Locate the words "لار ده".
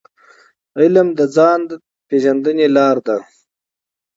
2.75-3.17